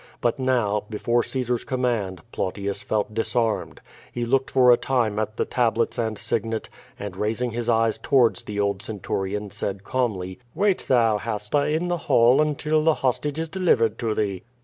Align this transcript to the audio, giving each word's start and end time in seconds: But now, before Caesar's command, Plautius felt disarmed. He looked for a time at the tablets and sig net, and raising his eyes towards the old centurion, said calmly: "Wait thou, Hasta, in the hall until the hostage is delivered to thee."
But 0.19 0.39
now, 0.39 0.83
before 0.89 1.21
Caesar's 1.21 1.63
command, 1.63 2.23
Plautius 2.31 2.81
felt 2.81 3.13
disarmed. 3.13 3.81
He 4.11 4.25
looked 4.25 4.49
for 4.49 4.71
a 4.71 4.75
time 4.77 5.19
at 5.19 5.37
the 5.37 5.45
tablets 5.45 5.99
and 5.99 6.17
sig 6.17 6.43
net, 6.47 6.69
and 6.97 7.15
raising 7.15 7.51
his 7.51 7.69
eyes 7.69 7.99
towards 7.99 8.41
the 8.41 8.59
old 8.59 8.81
centurion, 8.81 9.51
said 9.51 9.83
calmly: 9.83 10.39
"Wait 10.55 10.85
thou, 10.87 11.19
Hasta, 11.19 11.67
in 11.67 11.87
the 11.87 11.97
hall 11.97 12.41
until 12.41 12.83
the 12.83 12.95
hostage 12.95 13.37
is 13.37 13.47
delivered 13.47 13.99
to 13.99 14.15
thee." 14.15 14.41